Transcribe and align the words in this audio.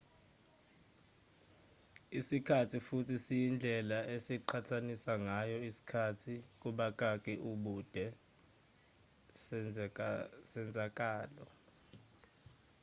isikhathi 2.19 2.77
futhi 2.87 3.15
siyindlela 3.25 3.99
esiqhathanisa 4.15 5.13
ngayo 5.25 5.57
isikhathi 5.69 6.35
ubude 7.51 8.05
sezenzakalo 10.51 11.45